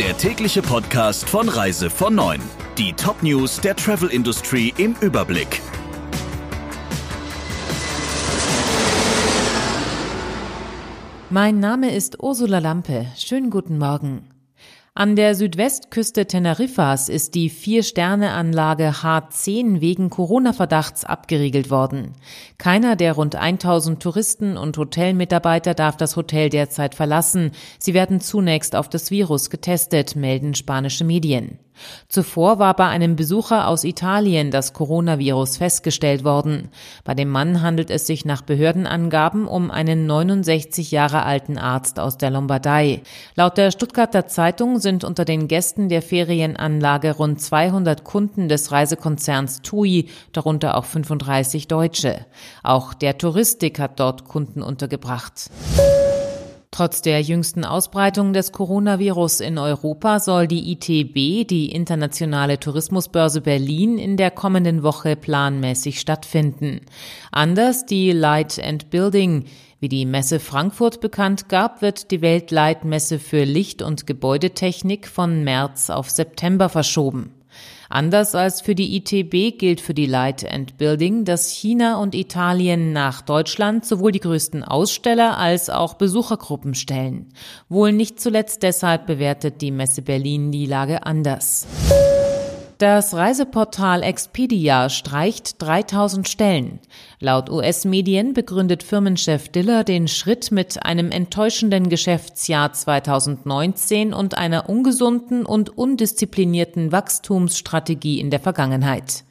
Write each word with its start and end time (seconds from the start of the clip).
der 0.00 0.16
tägliche 0.16 0.62
Podcast 0.62 1.28
von 1.28 1.46
Reise 1.46 1.90
von 1.90 2.14
9. 2.14 2.40
Die 2.78 2.94
Top-News 2.94 3.60
der 3.60 3.76
Travel 3.76 4.08
Industry 4.08 4.72
im 4.78 4.96
Überblick. 5.02 5.60
Mein 11.28 11.60
Name 11.60 11.94
ist 11.94 12.22
Ursula 12.22 12.60
Lampe. 12.60 13.08
Schönen 13.14 13.50
guten 13.50 13.76
Morgen. 13.76 14.26
An 14.92 15.14
der 15.14 15.36
Südwestküste 15.36 16.26
Teneriffas 16.26 17.08
ist 17.08 17.36
die 17.36 17.48
Vier-Sterne-Anlage 17.48 18.90
H10 18.90 19.80
wegen 19.80 20.10
Corona-Verdachts 20.10 21.04
abgeriegelt 21.04 21.70
worden. 21.70 22.14
Keiner 22.58 22.96
der 22.96 23.12
rund 23.12 23.36
1000 23.36 24.02
Touristen 24.02 24.56
und 24.56 24.76
Hotelmitarbeiter 24.76 25.74
darf 25.74 25.96
das 25.96 26.16
Hotel 26.16 26.48
derzeit 26.48 26.96
verlassen. 26.96 27.52
Sie 27.78 27.94
werden 27.94 28.20
zunächst 28.20 28.74
auf 28.74 28.88
das 28.88 29.12
Virus 29.12 29.48
getestet, 29.48 30.16
melden 30.16 30.56
spanische 30.56 31.04
Medien. 31.04 31.60
Zuvor 32.08 32.58
war 32.58 32.74
bei 32.74 32.86
einem 32.86 33.16
Besucher 33.16 33.68
aus 33.68 33.84
Italien 33.84 34.50
das 34.50 34.72
Coronavirus 34.72 35.58
festgestellt 35.58 36.24
worden. 36.24 36.68
Bei 37.04 37.14
dem 37.14 37.28
Mann 37.28 37.62
handelt 37.62 37.90
es 37.90 38.06
sich 38.06 38.24
nach 38.24 38.42
Behördenangaben 38.42 39.46
um 39.46 39.70
einen 39.70 40.06
69 40.06 40.90
Jahre 40.90 41.24
alten 41.24 41.58
Arzt 41.58 41.98
aus 41.98 42.18
der 42.18 42.30
Lombardei. 42.30 43.02
Laut 43.34 43.56
der 43.58 43.70
Stuttgarter 43.70 44.26
Zeitung 44.26 44.78
sind 44.78 45.04
unter 45.04 45.24
den 45.24 45.48
Gästen 45.48 45.88
der 45.88 46.02
Ferienanlage 46.02 47.12
rund 47.12 47.40
200 47.40 48.04
Kunden 48.04 48.48
des 48.48 48.72
Reisekonzerns 48.72 49.62
TUI, 49.62 50.08
darunter 50.32 50.76
auch 50.76 50.84
35 50.84 51.68
Deutsche. 51.68 52.26
Auch 52.62 52.94
der 52.94 53.18
Touristik 53.18 53.78
hat 53.78 54.00
dort 54.00 54.24
Kunden 54.24 54.62
untergebracht. 54.62 55.50
Trotz 56.72 57.02
der 57.02 57.20
jüngsten 57.20 57.64
Ausbreitung 57.64 58.32
des 58.32 58.52
Coronavirus 58.52 59.40
in 59.40 59.58
Europa 59.58 60.20
soll 60.20 60.46
die 60.46 60.70
ITB, 60.72 61.44
die 61.48 61.72
Internationale 61.72 62.60
Tourismusbörse 62.60 63.40
Berlin, 63.40 63.98
in 63.98 64.16
der 64.16 64.30
kommenden 64.30 64.84
Woche 64.84 65.16
planmäßig 65.16 65.98
stattfinden. 65.98 66.82
Anders 67.32 67.86
die 67.86 68.12
Light 68.12 68.62
and 68.62 68.88
Building. 68.88 69.46
Wie 69.80 69.88
die 69.88 70.06
Messe 70.06 70.38
Frankfurt 70.38 71.00
bekannt 71.00 71.48
gab, 71.48 71.82
wird 71.82 72.12
die 72.12 72.22
Weltleitmesse 72.22 73.18
für 73.18 73.42
Licht- 73.42 73.82
und 73.82 74.06
Gebäudetechnik 74.06 75.08
von 75.08 75.42
März 75.42 75.90
auf 75.90 76.08
September 76.08 76.68
verschoben. 76.68 77.34
Anders 77.88 78.34
als 78.34 78.60
für 78.60 78.74
die 78.74 78.96
ITB 78.96 79.58
gilt 79.58 79.80
für 79.80 79.94
die 79.94 80.06
Light 80.06 80.50
and 80.50 80.78
Building, 80.78 81.24
dass 81.24 81.50
China 81.50 81.96
und 81.96 82.14
Italien 82.14 82.92
nach 82.92 83.20
Deutschland 83.20 83.84
sowohl 83.84 84.12
die 84.12 84.20
größten 84.20 84.62
Aussteller 84.62 85.38
als 85.38 85.70
auch 85.70 85.94
Besuchergruppen 85.94 86.74
stellen. 86.74 87.32
Wohl 87.68 87.92
nicht 87.92 88.20
zuletzt 88.20 88.62
deshalb 88.62 89.06
bewertet 89.06 89.60
die 89.60 89.72
Messe 89.72 90.02
Berlin 90.02 90.52
die 90.52 90.66
Lage 90.66 91.04
anders. 91.04 91.66
Das 92.80 93.12
Reiseportal 93.12 94.02
Expedia 94.02 94.88
streicht 94.88 95.60
3000 95.60 96.26
Stellen. 96.26 96.80
Laut 97.18 97.50
US-Medien 97.50 98.32
begründet 98.32 98.82
Firmenchef 98.82 99.50
Diller 99.50 99.84
den 99.84 100.08
Schritt 100.08 100.50
mit 100.50 100.82
einem 100.82 101.10
enttäuschenden 101.10 101.90
Geschäftsjahr 101.90 102.72
2019 102.72 104.14
und 104.14 104.38
einer 104.38 104.70
ungesunden 104.70 105.44
und 105.44 105.76
undisziplinierten 105.76 106.90
Wachstumsstrategie 106.90 108.18
in 108.18 108.30
der 108.30 108.40
Vergangenheit. 108.40 109.24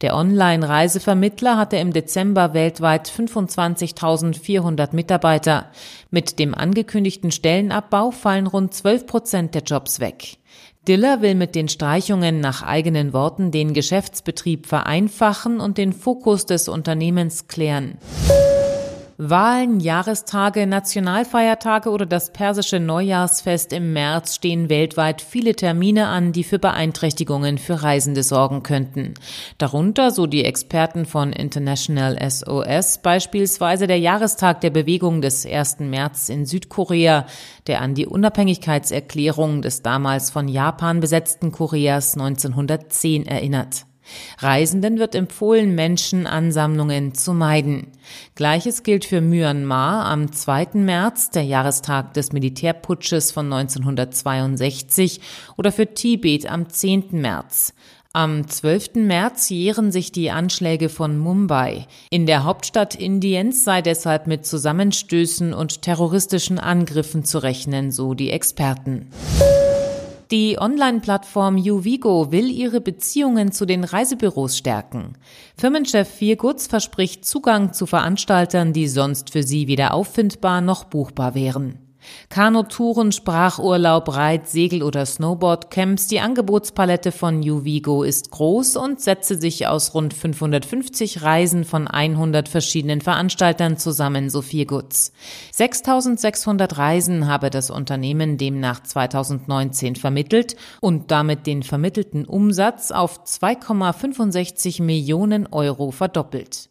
Der 0.00 0.16
Online-Reisevermittler 0.16 1.58
hatte 1.58 1.76
im 1.76 1.92
Dezember 1.92 2.54
weltweit 2.54 3.10
25.400 3.10 4.94
Mitarbeiter. 4.94 5.70
Mit 6.10 6.38
dem 6.38 6.54
angekündigten 6.54 7.32
Stellenabbau 7.32 8.12
fallen 8.12 8.46
rund 8.46 8.72
12 8.72 9.06
Prozent 9.06 9.54
der 9.54 9.62
Jobs 9.62 10.00
weg. 10.00 10.38
Diller 10.86 11.22
will 11.22 11.34
mit 11.34 11.54
den 11.54 11.68
Streichungen 11.68 12.40
nach 12.40 12.62
eigenen 12.62 13.14
Worten 13.14 13.50
den 13.50 13.72
Geschäftsbetrieb 13.72 14.66
vereinfachen 14.66 15.60
und 15.60 15.78
den 15.78 15.94
Fokus 15.94 16.44
des 16.44 16.68
Unternehmens 16.68 17.48
klären. 17.48 17.96
Wahlen, 19.30 19.80
Jahrestage, 19.80 20.66
Nationalfeiertage 20.66 21.88
oder 21.88 22.04
das 22.04 22.32
persische 22.32 22.78
Neujahrsfest 22.78 23.72
im 23.72 23.94
März 23.94 24.34
stehen 24.34 24.68
weltweit 24.68 25.22
viele 25.22 25.54
Termine 25.54 26.08
an, 26.08 26.32
die 26.32 26.44
für 26.44 26.58
Beeinträchtigungen 26.58 27.56
für 27.56 27.82
Reisende 27.82 28.22
sorgen 28.22 28.62
könnten. 28.62 29.14
Darunter, 29.56 30.10
so 30.10 30.26
die 30.26 30.44
Experten 30.44 31.06
von 31.06 31.32
International 31.32 32.18
SOS, 32.28 32.98
beispielsweise 32.98 33.86
der 33.86 33.98
Jahrestag 33.98 34.60
der 34.60 34.70
Bewegung 34.70 35.22
des 35.22 35.46
1. 35.46 35.80
März 35.80 36.28
in 36.28 36.44
Südkorea, 36.44 37.26
der 37.66 37.80
an 37.80 37.94
die 37.94 38.06
Unabhängigkeitserklärung 38.06 39.62
des 39.62 39.80
damals 39.80 40.30
von 40.30 40.48
Japan 40.48 41.00
besetzten 41.00 41.50
Koreas 41.50 42.14
1910 42.14 43.26
erinnert. 43.26 43.86
Reisenden 44.38 44.98
wird 44.98 45.14
empfohlen, 45.14 45.74
Menschenansammlungen 45.74 47.14
zu 47.14 47.32
meiden. 47.34 47.88
Gleiches 48.34 48.82
gilt 48.82 49.04
für 49.04 49.20
Myanmar 49.20 50.06
am 50.06 50.32
2. 50.32 50.68
März, 50.74 51.30
der 51.30 51.44
Jahrestag 51.44 52.14
des 52.14 52.32
Militärputsches 52.32 53.32
von 53.32 53.52
1962, 53.52 55.20
oder 55.56 55.72
für 55.72 55.92
Tibet 55.94 56.50
am 56.50 56.68
10. 56.68 57.08
März. 57.12 57.74
Am 58.16 58.46
12. 58.46 58.94
März 58.94 59.48
jähren 59.48 59.90
sich 59.90 60.12
die 60.12 60.30
Anschläge 60.30 60.88
von 60.88 61.18
Mumbai. 61.18 61.88
In 62.10 62.26
der 62.26 62.44
Hauptstadt 62.44 62.94
Indiens 62.94 63.64
sei 63.64 63.82
deshalb 63.82 64.28
mit 64.28 64.46
Zusammenstößen 64.46 65.52
und 65.52 65.82
terroristischen 65.82 66.60
Angriffen 66.60 67.24
zu 67.24 67.42
rechnen, 67.42 67.90
so 67.90 68.14
die 68.14 68.30
Experten. 68.30 69.10
Die 70.34 70.58
Online-Plattform 70.58 71.58
Uvigo 71.58 72.32
will 72.32 72.50
ihre 72.50 72.80
Beziehungen 72.80 73.52
zu 73.52 73.66
den 73.66 73.84
Reisebüros 73.84 74.58
stärken. 74.58 75.16
Firmenchef 75.56 76.08
Viergutz 76.08 76.66
verspricht 76.66 77.24
Zugang 77.24 77.72
zu 77.72 77.86
Veranstaltern, 77.86 78.72
die 78.72 78.88
sonst 78.88 79.30
für 79.30 79.44
sie 79.44 79.68
weder 79.68 79.94
auffindbar 79.94 80.60
noch 80.60 80.82
buchbar 80.82 81.36
wären. 81.36 81.83
Kanutouren, 82.28 83.12
Sprachurlaub, 83.12 84.14
Reit, 84.14 84.48
Segel- 84.48 84.82
oder 84.82 85.06
Snowboardcamps, 85.06 86.06
die 86.06 86.20
Angebotspalette 86.20 87.12
von 87.12 87.38
Uvigo 87.40 88.02
ist 88.02 88.30
groß 88.30 88.76
und 88.76 89.00
setze 89.00 89.36
sich 89.36 89.66
aus 89.66 89.94
rund 89.94 90.14
550 90.14 91.22
Reisen 91.22 91.64
von 91.64 91.88
100 91.88 92.48
verschiedenen 92.48 93.00
Veranstaltern 93.00 93.76
zusammen, 93.76 94.30
so 94.30 94.42
viel 94.42 94.66
Goods. 94.66 95.12
6600 95.52 96.78
Reisen 96.78 97.26
habe 97.26 97.50
das 97.50 97.70
Unternehmen 97.70 98.38
demnach 98.38 98.82
2019 98.82 99.96
vermittelt 99.96 100.56
und 100.80 101.10
damit 101.10 101.46
den 101.46 101.62
vermittelten 101.62 102.24
Umsatz 102.24 102.90
auf 102.90 103.24
2,65 103.24 104.82
Millionen 104.82 105.46
Euro 105.46 105.90
verdoppelt. 105.90 106.70